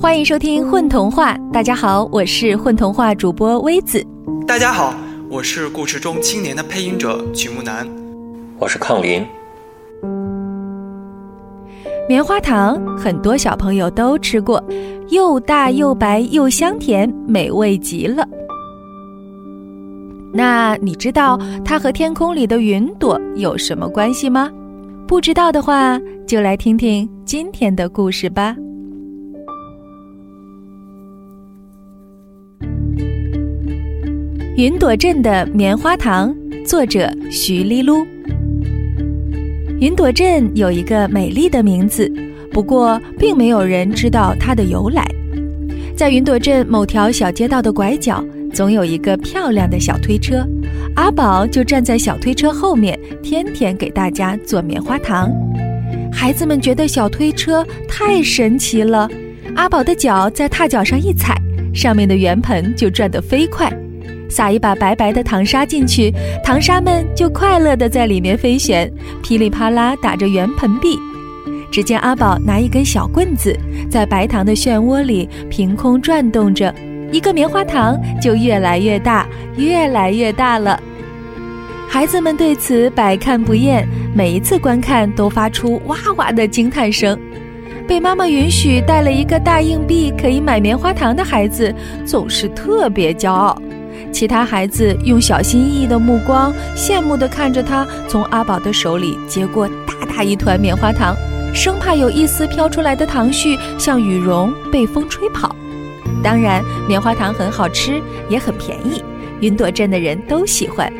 [0.00, 1.36] 欢迎收听混童话。
[1.52, 4.04] 大家好，我是混童话主播微子。
[4.46, 4.94] 大家好，
[5.30, 7.86] 我是故事中青年的配音者曲木南。
[8.58, 9.24] 我是抗林。
[12.08, 14.62] 棉花糖很多小朋友都吃过，
[15.10, 18.26] 又大又白又香甜，美味极了。
[20.32, 24.50] 那你知道它和天空里的云朵有什么关系吗？
[25.06, 28.56] 不知道的话，就来听听今天的故事吧。
[34.56, 36.34] 云朵镇的棉花糖，
[36.66, 38.06] 作者徐丽露。
[39.80, 42.12] 云朵镇有一个美丽的名字，
[42.52, 45.04] 不过并没有人知道它的由来。
[45.96, 48.22] 在云朵镇某条小街道的拐角，
[48.52, 50.46] 总有一个漂亮的小推车，
[50.96, 55.30] 阿宝就站在小推车后面，天天给大家做棉花糖。
[56.12, 59.08] 孩子们觉得小推车太神奇了，
[59.54, 61.40] 阿宝的脚在踏脚上一踩，
[61.72, 63.72] 上面的圆盆就转得飞快。
[64.28, 66.12] 撒一把白白的糖沙进去，
[66.44, 68.92] 糖沙们就快乐地在里面飞旋，
[69.22, 70.98] 噼里啪啦打着圆盆壁。
[71.70, 73.56] 只见阿宝拿一根小棍子，
[73.88, 76.74] 在白糖的漩涡里凭空转动着，
[77.12, 79.26] 一个棉花糖就越来越大，
[79.56, 80.80] 越来越大了。
[81.88, 87.18] 孩子们对此百看不厌，每一次观看都发出哇哇的惊叹声。
[87.88, 91.74] 被妈妈允许带了一个大硬币可以买棉花糖的孩子，
[92.06, 93.60] 总是特别骄傲。
[94.12, 101.16] 其他孩子用小心翼翼的目光羡慕地看着他从阿宝的手里接过大大一团棉花糖，
[101.52, 105.54] 生怕有一丝飘出来的糖絮像羽绒被风吹跑。
[106.22, 109.02] 当然，棉花糖很好吃，也很便宜，
[109.40, 110.92] 云朵镇的人都喜欢。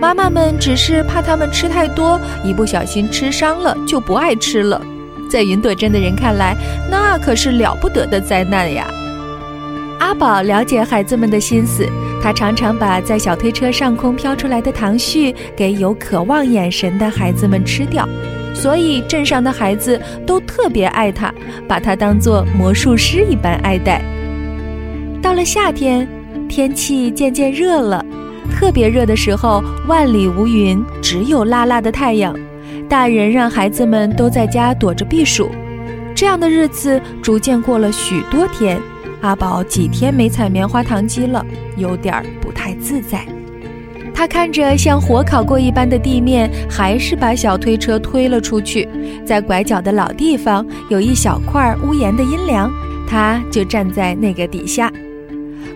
[0.00, 4.80] 妈妈们只是怕他们吃太多，一不小心吃伤了就不爱吃了。
[5.30, 6.56] 在云朵镇的人看来，
[6.90, 8.86] 那可是了不得的灾难呀。
[9.98, 11.86] 阿宝了解孩子们的心思。
[12.22, 18.08] 他常常把在小推车上空飘出来的糖絮给有渴望眼神的孩子们吃掉，
[18.54, 21.34] 所以镇上的孩子都特别爱他，
[21.66, 24.00] 把他当作魔术师一般爱戴。
[25.22, 26.06] 到了夏天，
[26.48, 28.04] 天气渐渐热了，
[28.50, 32.36] 特别热的时候，万里无云，只有辣辣的太阳。
[32.88, 35.48] 大人让孩子们都在家躲着避暑，
[36.12, 38.80] 这样的日子逐渐过了许多天。
[39.20, 41.46] 阿宝几天没采棉花糖机了，
[41.76, 43.24] 有点儿不太自在。
[44.12, 48.88] 他看着像火烤过一般的地面，还是把小推车推了出去。
[49.24, 52.70] 在拐角的老地方有一小块屋檐的阴凉，
[53.08, 54.92] 他就站在那个底下。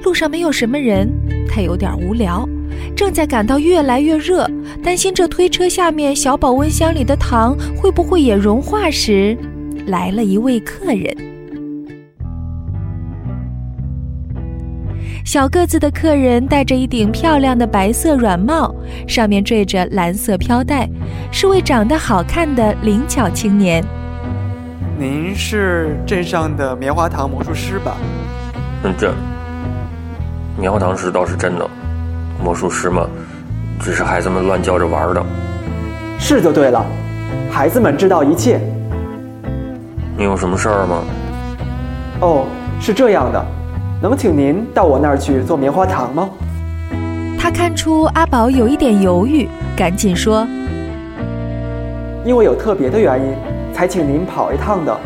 [0.06, 1.10] 路上没有什么人，
[1.48, 2.48] 他有点无聊，
[2.94, 4.48] 正在感到越来越热，
[4.80, 9.36] 担心这推车下面小保温箱里的糖会不会也融化时，
[9.88, 11.12] 来了一位客人。
[15.24, 18.72] 小个子的客人戴着一顶漂亮的白色软帽，
[19.08, 20.88] 上面缀着蓝色飘带，
[21.32, 23.84] 是位长得好看的灵巧青年。
[24.96, 27.96] 您是镇上的棉花糖魔术师吧？
[28.84, 29.12] 嗯，这
[30.58, 31.68] 棉花糖是倒是真的，
[32.42, 33.06] 魔术师嘛，
[33.78, 35.22] 只是孩子们乱叫着玩的。
[36.18, 36.82] 是就对了，
[37.50, 38.58] 孩子们知道一切。
[40.16, 41.02] 你有什么事儿吗？
[42.20, 42.46] 哦，
[42.80, 43.44] 是这样的。
[44.00, 46.28] 能请您到我那儿去做棉花糖吗？
[47.38, 49.46] 他看出阿宝有一点犹豫，
[49.76, 50.46] 赶紧说
[52.24, 53.34] ：“因为有特别的原因，
[53.74, 54.98] 才请您跑一趟的。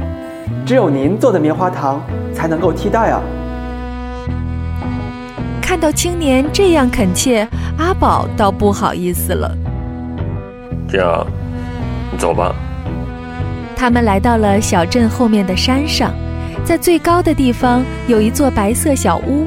[0.64, 2.00] 只有您做的棉花糖
[2.32, 3.20] 才能够替代啊。”
[5.70, 7.46] 看到青年这样恳切，
[7.78, 9.56] 阿宝倒不好意思了。
[10.88, 11.24] 这样，
[12.10, 12.52] 你走吧。
[13.76, 16.12] 他们来到了小镇后面的山上。
[16.64, 19.46] 在最高的地方有一座白色小屋，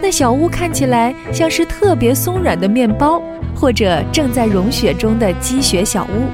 [0.00, 3.20] 那小屋看起来像是特别松软的面包，
[3.54, 6.24] 或者正在融雪中的积雪小屋，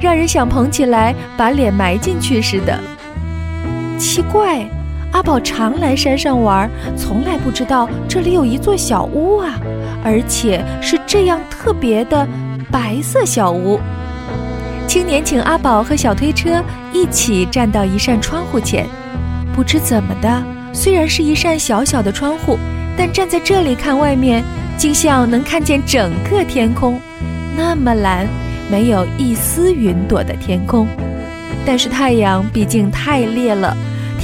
[0.00, 2.78] 让人想捧起来把脸埋进去似的。
[3.98, 4.64] 奇怪，
[5.16, 9.58] 阿宝常来山上玩，从来不知道这里有一座小屋啊，
[10.04, 12.28] 而且是这样特别的
[12.70, 13.80] 白色小屋。
[14.86, 18.86] 青年请阿宝和小推车一起站到一扇窗户前。
[19.54, 20.42] 不知怎么的，
[20.74, 22.58] 虽然是一扇小小的窗户，
[22.94, 24.44] 但站在这里看外面，
[24.76, 27.00] 竟像能看见整个天空，
[27.56, 28.26] 那么蓝，
[28.70, 30.86] 没有一丝云朵的天空。
[31.64, 33.74] 但是太阳毕竟太烈了，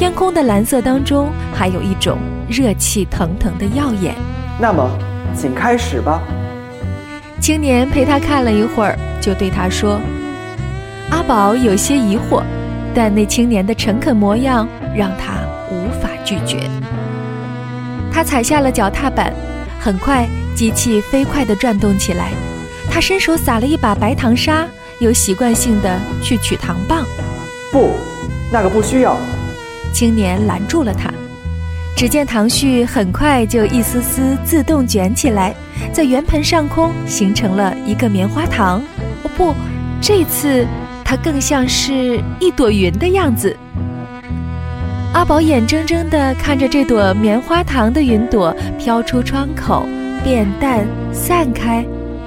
[0.03, 2.19] 天空的蓝色当中还有一种
[2.49, 4.17] 热气腾腾的耀眼。
[4.59, 4.91] 那么，
[5.33, 6.21] 请开始吧。
[7.41, 10.01] 青年陪他看了一会儿，就对他说
[11.09, 12.43] ：“阿宝有些疑惑，
[12.93, 15.35] 但那青年的诚恳模样让他
[15.71, 16.69] 无法拒绝。”
[18.13, 19.33] 他踩下了脚踏板，
[19.79, 22.33] 很快机器飞快地转动起来。
[22.91, 24.67] 他伸手撒了一把白糖沙，
[24.99, 27.05] 又习惯性地去取糖棒。
[27.71, 27.93] 不，
[28.51, 29.17] 那个不需要。
[29.93, 31.13] 青年拦住了他。
[31.95, 35.55] 只见糖絮很快就一丝丝自动卷起来，
[35.93, 38.83] 在圆盆上空形成了一个棉花糖。
[39.23, 39.55] 哦不，
[40.01, 40.67] 这次
[41.05, 43.57] 它更像是一朵云的样子。
[45.13, 49.87] 阿宝眼睁睁地看着这朵棉花糖的云朵飘出窗口，
[50.25, 51.85] 变淡散开，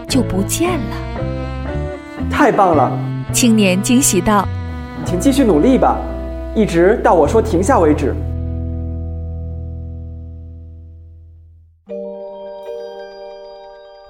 [0.07, 0.95] 就不见了。
[2.29, 2.91] 太棒了！
[3.33, 4.47] 青年惊喜道
[5.03, 5.97] ：“请继续努力吧，
[6.55, 8.15] 一直到我说停下为止。”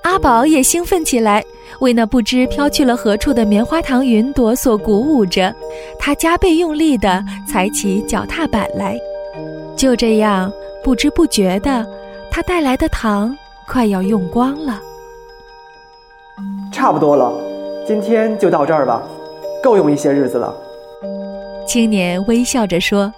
[0.04, 1.44] 阿宝也兴奋起来，
[1.82, 5.54] 为那不知飘去了何处的棉花糖云朵所鼓舞着。
[6.00, 8.98] 他加倍用力地踩起脚踏板来。
[9.76, 10.50] 就这样，
[10.84, 11.86] 不知不觉的，
[12.32, 13.36] 他带来的糖
[13.68, 14.80] 快要用光了。
[16.72, 17.34] 差不多了，
[17.86, 19.04] 今天就到这儿吧，
[19.62, 20.56] 够用一些日子了。
[21.76, 23.14] 青年微笑着说。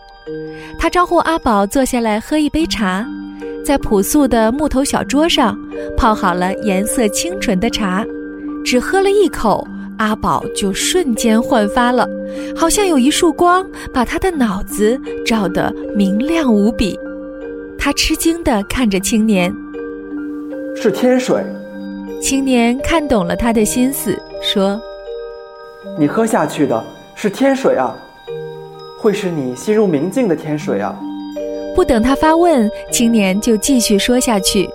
[0.80, 3.06] 他招呼阿宝坐下来喝一杯茶。
[3.64, 5.56] 在朴素的木头小桌上，
[5.96, 8.04] 泡好了颜色清纯的茶。
[8.66, 9.64] 只喝了一口，
[10.00, 12.10] 阿宝就瞬间焕发了，
[12.56, 13.64] 好像有一束光
[13.94, 16.98] 把他的脑子照得明亮无比。
[17.78, 19.54] 他吃惊地看着青年
[20.76, 21.44] ：“是天水。”
[22.20, 24.82] 青年看懂了他的心思，说
[26.00, 26.84] ：“你喝下去的
[27.14, 27.96] 是天水啊，
[29.08, 30.94] 会是你心如明镜的天水啊。”
[31.74, 34.70] 不等他发问，青年就继续说下去：“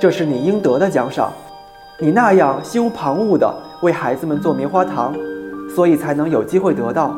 [0.00, 1.32] 这是你应得的奖赏，
[2.00, 3.48] 你那样心无旁骛地
[3.80, 5.14] 为孩子们做棉花糖，
[5.72, 7.16] 所以才能有机会得到。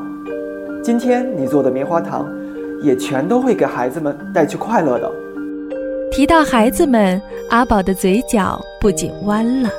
[0.85, 2.31] 今天你做的棉花糖，
[2.83, 5.11] 也全都会给孩子们带去快乐的。”
[6.13, 7.19] 提到孩子们，
[7.49, 9.71] 阿宝的嘴角不禁弯了。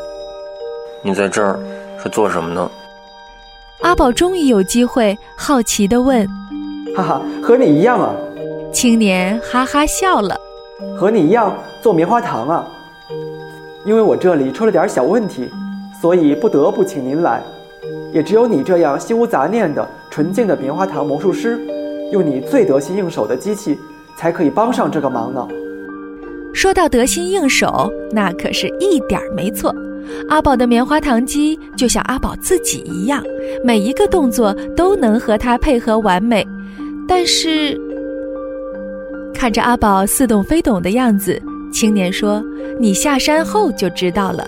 [1.05, 1.59] “你在这儿
[2.01, 2.67] 是做什么呢？”
[3.81, 6.28] 阿宝终于有机会好奇地问。
[6.95, 8.16] “哈哈，和你一样啊。”
[8.72, 10.39] 青年哈哈笑了，
[10.98, 12.68] 和你一样做棉花糖啊。
[13.83, 15.50] 因为我这里出了点小问题，
[16.00, 17.42] 所以不得不请您来。
[18.13, 21.60] 也只有你这样心无杂念的纯净的棉花糖魔术师，
[22.12, 23.80] 用你最得心应手的机器，
[24.16, 25.48] 才可以帮上这个忙呢。
[26.54, 29.74] 说到得心应手，那可是一点儿没错。
[30.30, 33.24] 阿宝的棉花糖机就像阿宝自己一样，
[33.63, 36.45] 每一个动作都能和他配合完美。
[37.07, 37.80] 但是。
[39.33, 41.42] 看着阿宝似懂非懂的样子，
[41.74, 42.44] 青年说
[42.80, 44.48] ：“你下山后就知道了。”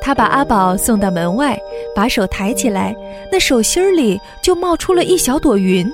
[0.00, 1.58] 他把阿宝送到门外，
[1.92, 2.94] 把手抬起来，
[3.32, 5.90] 那手心里就冒出了一小朵云。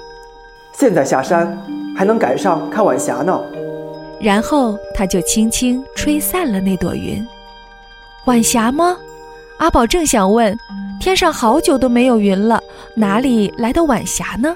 [0.75, 1.59] 现在下山
[1.97, 3.41] 还能赶上看晚霞呢。
[4.21, 7.27] 然后他就轻轻吹散了那朵云。
[8.27, 8.97] 晚霞吗？
[9.59, 10.57] 阿宝正想问，
[10.99, 12.61] 天上好久都没有云了，
[12.97, 14.53] 哪里来的晚霞呢？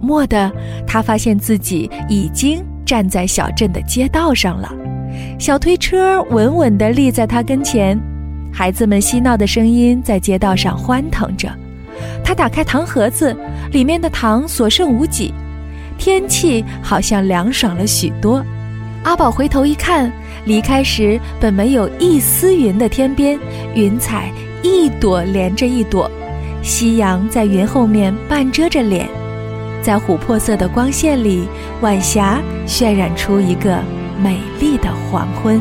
[0.00, 0.50] 蓦地，
[0.86, 4.72] 他发现自己已经站在小镇的街道上了。
[5.38, 8.00] 小推车稳稳地立在他跟前，
[8.50, 11.46] 孩子们嬉闹的声音在街道上欢腾着。
[12.24, 13.36] 他打开糖盒子，
[13.72, 15.32] 里面的糖所剩无几。
[15.98, 18.44] 天气好像凉爽了许多。
[19.02, 20.12] 阿宝回头一看，
[20.44, 23.38] 离开时本没有一丝云的天边，
[23.74, 26.10] 云彩一朵连着一朵，
[26.62, 29.08] 夕阳在云后面半遮着脸。
[29.82, 31.48] 在琥珀色的光线里，
[31.80, 33.78] 晚霞渲染出一个
[34.22, 35.58] 美丽的黄昏。